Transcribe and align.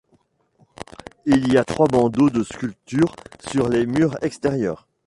Il 1.27 1.53
y 1.53 1.57
a 1.59 1.63
trois 1.63 1.85
bandeaux 1.85 2.31
de 2.31 2.41
sculptures 2.43 3.15
sur 3.51 3.69
les 3.69 3.85
murs 3.85 4.17
extérieurs. 4.23 4.87